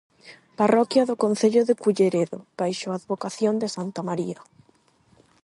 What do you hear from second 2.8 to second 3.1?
a